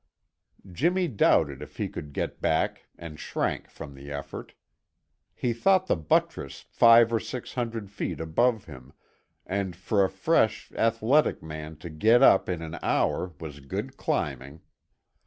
[0.71, 4.55] Jimmy doubted if he could get back and shrank from the effort.
[5.35, 8.93] He thought the buttress five or six hundred feet above him,
[9.45, 14.61] and for a fresh, athletic man to get up in an hour was good climbing.